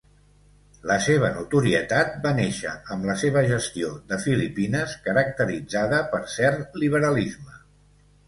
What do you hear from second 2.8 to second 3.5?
amb la seva